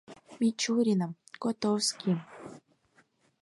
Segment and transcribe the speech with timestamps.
[0.39, 2.19] Мичуриным, Котовскийым